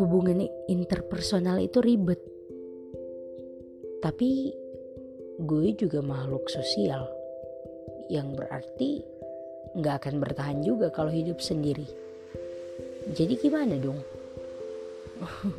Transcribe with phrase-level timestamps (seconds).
[0.00, 2.22] hubungan interpersonal itu ribet.
[4.00, 4.54] Tapi
[5.40, 7.04] gue juga makhluk sosial
[8.08, 9.04] yang berarti
[9.76, 11.84] nggak akan bertahan juga kalau hidup sendiri.
[13.12, 14.00] Jadi gimana dong?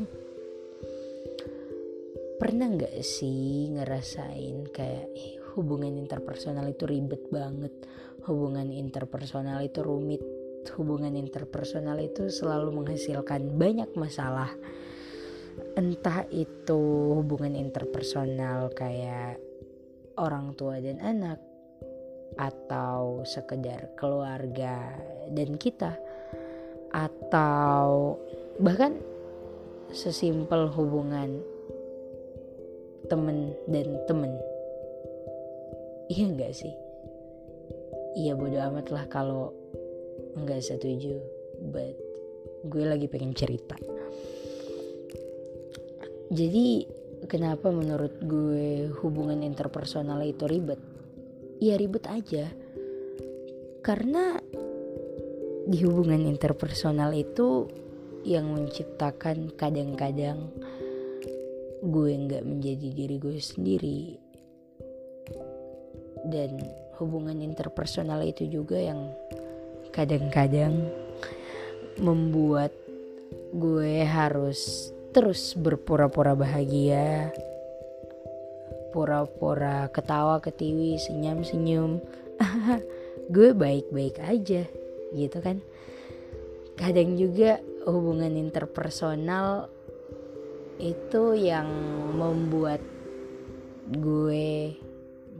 [2.41, 7.73] Pernah nggak sih ngerasain kayak eh, hubungan interpersonal itu ribet banget
[8.25, 10.21] hubungan interpersonal itu rumit.
[10.77, 14.53] Hubungan interpersonal itu selalu menghasilkan banyak masalah.
[15.73, 16.81] Entah itu
[17.17, 19.41] hubungan interpersonal kayak
[20.21, 21.39] orang tua dan anak
[22.39, 24.95] atau sekedar keluarga
[25.33, 25.97] dan kita
[26.93, 28.15] atau
[28.61, 28.95] bahkan
[29.91, 31.41] sesimpel hubungan
[33.11, 34.31] temen dan temen.
[36.07, 36.80] Iya enggak sih
[38.15, 39.55] iya bodo amat lah kalau
[40.35, 41.19] nggak setuju
[41.71, 41.95] but
[42.65, 43.73] gue lagi pengen cerita.
[46.31, 46.87] Jadi
[47.27, 50.79] kenapa menurut gue hubungan interpersonal itu ribet?
[51.59, 52.47] Ya ribet aja.
[53.81, 54.37] Karena
[55.65, 57.67] di hubungan interpersonal itu
[58.21, 60.53] yang menciptakan kadang-kadang
[61.81, 64.01] gue nggak menjadi diri gue sendiri.
[66.21, 69.09] Dan hubungan interpersonal itu juga yang
[69.89, 70.85] kadang-kadang
[71.97, 72.69] membuat
[73.51, 77.33] gue harus terus berpura-pura bahagia
[78.91, 82.03] pura-pura ketawa ketiwi senyum-senyum.
[83.33, 84.67] Gue baik-baik aja
[85.15, 85.63] gitu kan?
[86.75, 89.71] Kadang juga hubungan interpersonal
[90.77, 91.67] itu yang
[92.19, 92.83] membuat
[93.91, 94.75] gue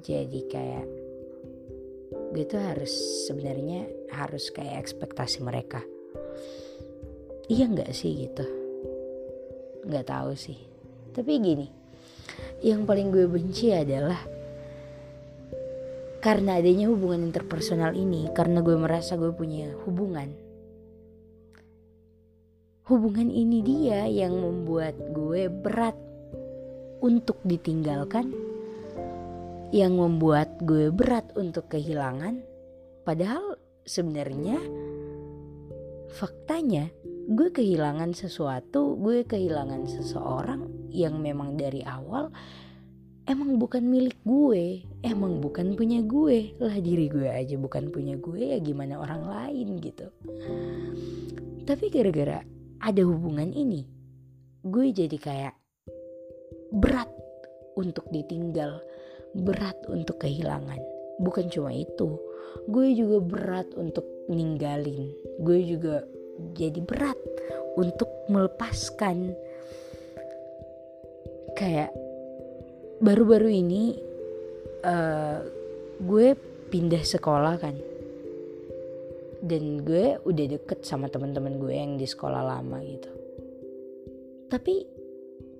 [0.02, 0.88] jadi kayak
[2.32, 2.92] gue tuh harus
[3.28, 5.84] sebenarnya harus kayak ekspektasi mereka.
[7.52, 8.48] Iya nggak sih gitu.
[9.84, 10.56] Nggak tahu sih.
[11.12, 11.68] Tapi gini
[12.64, 14.22] yang paling gue benci adalah
[16.22, 20.32] karena adanya hubungan interpersonal ini karena gue merasa gue punya hubungan.
[22.88, 25.98] Hubungan ini dia yang membuat gue berat
[27.02, 28.51] untuk ditinggalkan
[29.72, 32.44] yang membuat gue berat untuk kehilangan
[33.08, 33.56] padahal
[33.88, 34.60] sebenarnya
[36.12, 36.92] faktanya
[37.32, 42.28] gue kehilangan sesuatu, gue kehilangan seseorang yang memang dari awal
[43.30, 46.58] emang bukan milik gue, emang bukan punya gue.
[46.60, 50.12] Lah diri gue aja bukan punya gue ya gimana orang lain gitu.
[51.64, 52.44] Tapi gara-gara
[52.82, 53.86] ada hubungan ini,
[54.66, 55.56] gue jadi kayak
[56.74, 57.08] berat
[57.78, 58.82] untuk ditinggal,
[59.36, 60.80] berat untuk kehilangan.
[61.22, 62.18] Bukan cuma itu,
[62.68, 65.12] gue juga berat untuk ninggalin.
[65.40, 66.04] Gue juga
[66.58, 67.18] jadi berat
[67.78, 69.36] untuk melepaskan.
[71.56, 71.94] Kayak
[73.04, 74.00] baru-baru ini
[74.86, 75.46] uh,
[76.02, 76.34] gue
[76.74, 77.76] pindah sekolah kan.
[79.42, 83.12] Dan gue udah deket sama teman-teman gue yang di sekolah lama gitu.
[84.52, 85.01] Tapi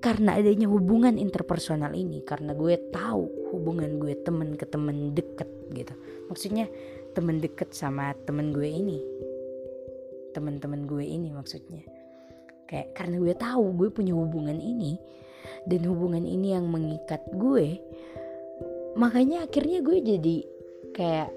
[0.02, 5.94] karena adanya hubungan interpersonal ini karena gue tahu hubungan gue temen ke temen deket gitu.
[6.28, 6.66] Maksudnya
[7.14, 9.00] temen deket sama temen gue ini.
[10.34, 11.86] Temen-temen gue ini maksudnya.
[12.66, 14.98] Kayak karena gue tahu gue punya hubungan ini
[15.66, 17.78] dan hubungan ini yang mengikat gue
[18.98, 20.38] makanya akhirnya gue jadi
[20.92, 21.32] kayak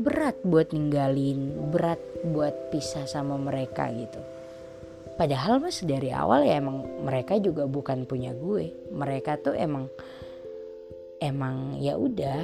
[0.00, 2.00] berat buat ninggalin berat
[2.32, 4.20] buat pisah sama mereka gitu
[5.16, 8.72] padahal mas dari awal ya emang mereka juga bukan punya gue.
[8.92, 9.88] Mereka tuh emang
[11.20, 12.42] emang ya udah.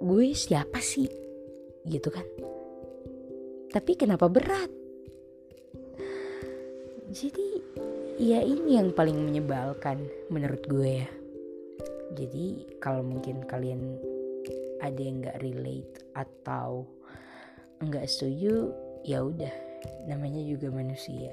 [0.00, 1.08] Gue siapa sih?
[1.84, 2.24] Gitu kan.
[3.70, 4.70] Tapi kenapa berat?
[7.10, 7.46] Jadi
[8.18, 11.10] ya ini yang paling menyebalkan menurut gue ya.
[12.16, 13.98] Jadi kalau mungkin kalian
[14.80, 16.88] ada yang nggak relate atau
[17.84, 18.72] nggak setuju
[19.04, 19.69] ya udah
[20.08, 21.32] namanya juga manusia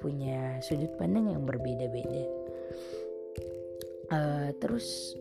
[0.00, 2.24] punya sudut pandang yang berbeda-beda
[4.12, 5.16] uh, terus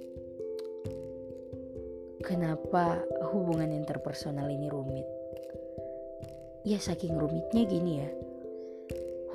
[2.26, 5.06] Kenapa hubungan interpersonal ini rumit?
[6.66, 8.10] Ya saking rumitnya gini ya.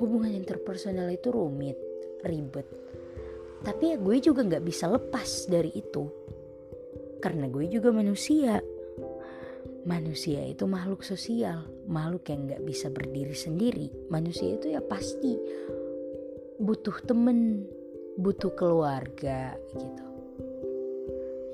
[0.03, 1.79] Hubungan interpersonal itu rumit,
[2.27, 2.67] ribet.
[3.63, 6.03] Tapi ya gue juga gak bisa lepas dari itu.
[7.23, 8.59] Karena gue juga manusia.
[9.81, 13.89] Manusia itu makhluk sosial, makhluk yang gak bisa berdiri sendiri.
[14.13, 15.33] Manusia itu ya pasti
[16.61, 17.65] butuh temen,
[18.13, 20.05] butuh keluarga gitu.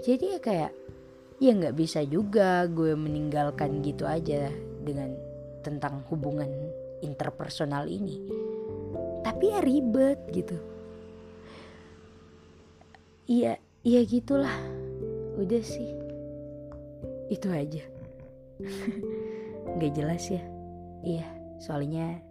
[0.04, 0.72] Jadi ya kayak
[1.40, 4.52] ya nggak bisa juga gue meninggalkan gitu aja
[4.84, 5.16] dengan
[5.64, 6.52] tentang hubungan
[7.00, 8.20] interpersonal ini.
[9.24, 10.60] Tapi ya ribet gitu.
[13.32, 13.56] Iya
[13.88, 14.60] iya gitulah.
[15.40, 15.96] Udah sih.
[17.32, 17.97] Itu aja
[19.78, 20.44] nggak jelas ya.
[21.06, 21.28] Iya
[21.58, 22.22] soalnya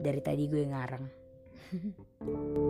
[0.00, 1.04] dari tadi gue ngarang